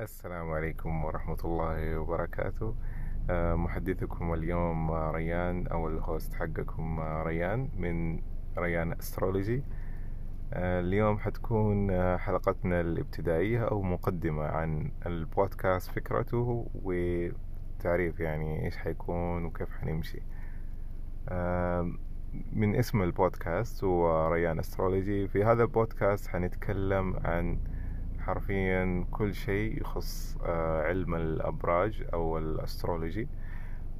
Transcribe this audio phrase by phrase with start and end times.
[0.00, 2.74] السلام عليكم ورحمة الله وبركاته.
[3.30, 8.20] آه، محدثكم اليوم ريان أو ال host حقكم ريان من
[8.58, 9.62] ريان astrology.
[10.52, 19.44] آه، اليوم حتكون آه، حلقتنا الابتدائية أو مقدمة عن البودكاست فكرته وتعريف يعني إيش حيكون
[19.44, 20.22] وكيف حنمشي.
[22.52, 25.28] من اسم البودكاست هو ريان astrology.
[25.28, 27.58] في هذا البودكاست حنتكلم عن
[28.26, 33.28] حرفيا كل شيء يخص آه، علم الأبراج أو الأسترولوجي.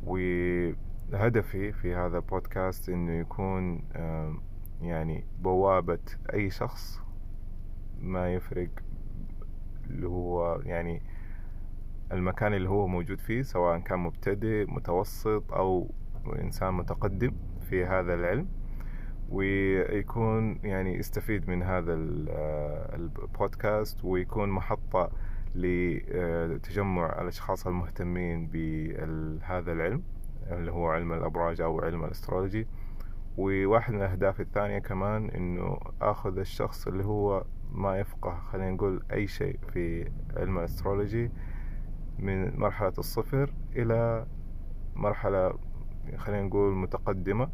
[0.05, 3.83] وهدفي في هذا البودكاست إنه يكون
[4.81, 5.99] يعني بوابة
[6.35, 7.01] أي شخص
[8.01, 8.69] ما يفرق
[9.91, 11.03] اللي هو يعني
[12.13, 15.91] المكان اللي هو موجود فيه سواء كان مبتدئ متوسط أو
[16.39, 17.33] إنسان متقدم
[17.71, 18.49] في هذا العلم.
[19.31, 21.95] ويكون يعني يستفيد من هذا
[22.95, 25.11] البودكاست ويكون محطة
[25.55, 30.03] لتجمع الأشخاص المهتمين بهذا العلم
[30.51, 32.67] اللي هو علم الأبراج أو علم ال astrology.
[33.37, 39.27] وواحد من الأهداف الثانية كمان إنه أخذ الشخص اللي هو ما يفقه خلينا نقول أي
[39.27, 41.31] شيء في علم ال astrology
[42.19, 44.27] من مرحلة الصفر إلى
[44.95, 45.59] مرحلة
[46.17, 47.49] خلينا نقول متقدمة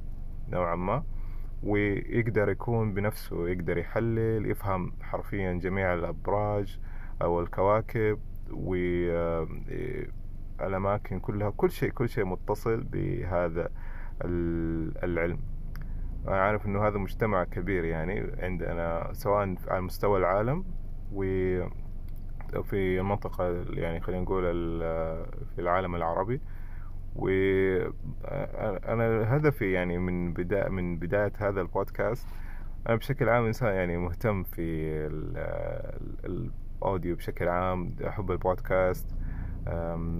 [0.49, 1.05] نوعا ما.
[1.63, 6.79] ويقدر يكون بنفسه يقدر يحلل يفهم حرفيا جميع الأبراج
[7.23, 8.19] أو الكواكب
[10.61, 11.51] والأماكن كلها.
[11.51, 13.71] كل شيء كل شيء متصل بهذا
[15.05, 15.39] العلم.
[16.29, 20.65] أنا عارف إنه هذا مجتمع كبير يعني عندنا سواء على مستوى العالم
[21.13, 21.71] وفي
[23.01, 24.43] المنطقة يعني خلينا نقول
[25.55, 26.41] في العالم العربي.
[27.17, 29.05] وأنا
[29.37, 32.29] هدفي يعني من بداية من بداية هذا البودكاست
[32.89, 34.63] أنا بشكل عام إنسان يعني مهتم في
[36.25, 39.17] ال audio بشكل عام أحب البودكاست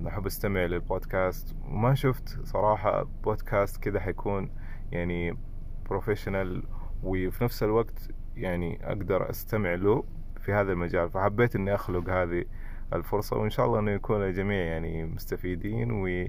[0.07, 1.57] أحب أستمع للبودكاست.
[1.69, 4.51] وما شفت صراحة بودكاست كذا حيكون
[4.93, 5.37] يعني
[5.91, 6.63] professional
[7.03, 10.05] وفي نفس الوقت يعني أقدر أستمع له
[10.41, 11.11] في هذا المجال.
[11.11, 12.45] فحبيت إني أخلق هذه
[12.93, 16.29] الفرصة وإن شاء الله إنه يكون الجميع يعني مستفيدين و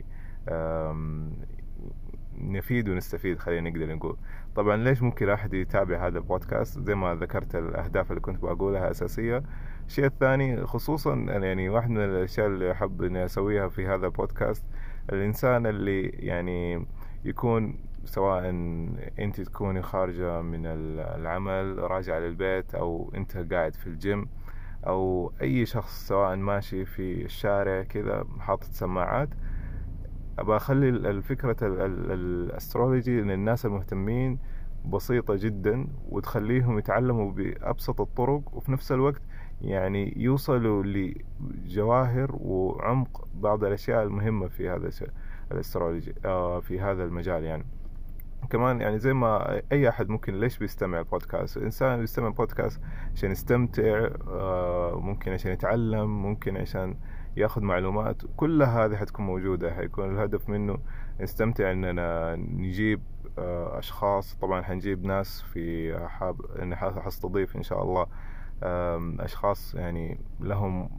[2.38, 4.18] نفيد ونستفيد خلينا نقدر نقول.
[4.56, 9.44] طبعا ليش ممكن احد يتابع هذا البودكاست؟ زي ما ذكرت الأهداف اللي كنت بقولها أساسية.
[9.88, 14.66] الشيء الثاني خصوصا يعني واحد من الأشياء اللي أحب إني أسويها في هذا البودكاست
[15.14, 16.86] الإنسان اللي يعني
[17.26, 18.50] يكون سواء
[19.20, 24.28] أنت تكوني خارجة من العمل راجعة للبيت أو أنت قاعد في الجيم
[24.88, 29.30] أو أي شخص سواء ماشي في الشارع كذا حاطط سماعات
[30.40, 34.40] ابى أخلي الفكرة ال astrology للناس المهتمين
[34.86, 39.22] بسيطة جدا وتخليهم يتعلموا بأبسط الطرق وفي نفس الوقت
[39.62, 44.90] يعني يوصلوا لجواهر وعمق بعض الأشياء المهمة في هذا
[45.52, 47.66] الاسترولوجي آه، في هذا المجال يعني.
[48.50, 52.82] كمان يعني زي ما أي أحد ممكن ليش بيستمع بودكاست الانسان بيستمع بودكاست
[53.14, 56.96] عشان يستمتع آه، ممكن عشان يتعلم ممكن عشان
[57.38, 59.74] ياخذ معلومات كلها هذه حتكون موجودة.
[59.74, 60.78] حيكون الهدف منه
[61.22, 63.02] نستمتع إننا نجيب
[63.38, 64.36] آه، أشخاص.
[64.36, 68.08] طبعا حنجيب ناس في حاب ان حستضيف إن شاء الله
[69.20, 70.90] أشخاص يعني لهم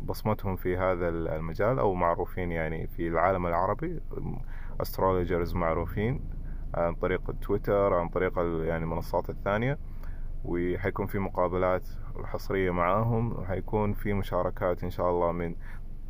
[0.00, 4.00] بصمتهم في هذا المجال أو معروفين يعني في العالم العربي.
[4.80, 6.20] astrologers معروفين
[6.74, 9.78] عن طريق تويتر عن طريق يعني المنصات الثانية.
[10.44, 11.88] وحيكون في مقابلات
[12.24, 15.54] حصرية معاهم وحيكون في مشاركات إن شاء الله من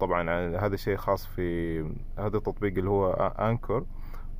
[0.00, 1.80] طبعا هذا الشيء خاص في
[2.18, 3.84] هذا التطبيق اللي هو Anchor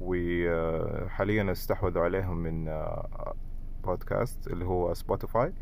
[0.00, 2.70] وحاليا استحوذوا عليهم من
[3.84, 5.52] بودكاست اللي هو Spotify.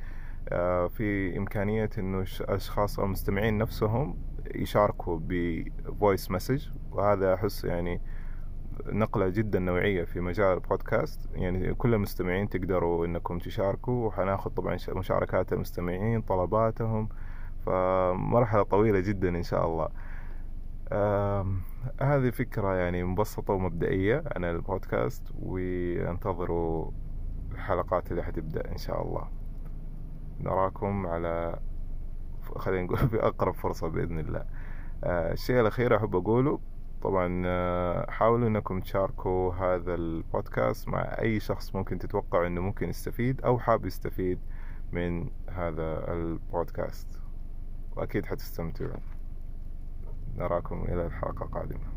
[0.89, 4.19] في إمكانية إنه الأشخاص أو المستمعين نفسهم
[4.55, 8.01] يشاركوا بفويس مسج وهذا أحس يعني
[8.93, 11.29] نقلة جدا نوعية في مجال البودكاست.
[11.35, 17.09] يعني كل المستمعين تقدروا إنكم تشاركوا وحناخذ طبعا مشاركات المستمعين طلباتهم.
[17.67, 19.89] فمرحلة طويلة جدا إن شاء الله.
[22.01, 26.91] هذه فكرة يعني مبسطة ومبدئية عن البودكاست وانتظروا
[27.53, 29.29] الحلقات اللي حتبدأ إن شاء الله.
[30.41, 31.59] نراكم على
[32.57, 34.45] خلينا نقول في أقرب فرصة بإذن الله.
[35.05, 36.61] آه، الشيء الأخير أحب أقوله
[37.07, 43.41] طبعا آه، حاولوا إنكم تشاركوا هذا البودكاست مع أي شخص ممكن تتوقع إنه ممكن يستفيد
[43.41, 44.39] أو حاب يستفيد
[44.93, 47.21] من هذا البودكاست.
[47.97, 49.01] وأكيد حتستمتعون.
[50.37, 51.96] نراكم إلى الحلقة القادمة.